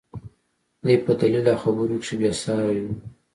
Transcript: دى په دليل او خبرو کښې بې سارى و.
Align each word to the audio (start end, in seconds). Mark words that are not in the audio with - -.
دى 0.85 0.95
په 1.05 1.11
دليل 1.19 1.45
او 1.53 1.57
خبرو 1.63 2.01
کښې 2.01 2.15
بې 2.19 2.31
سارى 2.41 2.79
و. 2.81 2.85